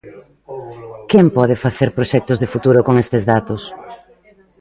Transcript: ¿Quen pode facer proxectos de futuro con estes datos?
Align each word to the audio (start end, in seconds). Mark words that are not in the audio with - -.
¿Quen 1.11 1.25
pode 1.37 1.55
facer 1.65 1.89
proxectos 1.97 2.37
de 2.39 2.51
futuro 2.53 2.79
con 2.87 2.95
estes 3.03 3.23
datos? 3.33 3.61